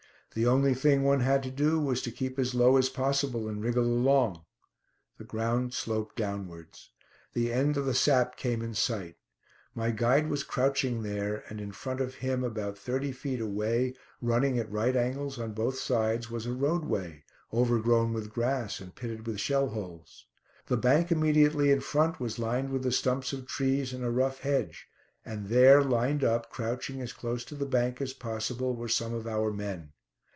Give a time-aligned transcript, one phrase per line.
[0.33, 3.61] The only thing one had to do was to keep as low as possible and
[3.61, 4.45] wriggle along.
[5.17, 6.89] The ground sloped downwards.
[7.33, 9.17] The end of the sap came in sight.
[9.75, 14.57] My guide was crouching there, and in front of him, about thirty feet away, running
[14.57, 19.37] at right angles on both sides, was a roadway, overgrown with grass and pitted with
[19.37, 20.27] shell holes.
[20.67, 24.39] The bank immediately in front was lined with the stumps of trees and a rough
[24.39, 24.87] hedge,
[25.25, 29.27] and there lined up, crouching as close to the bank as possible, were some of
[29.27, 29.91] our men.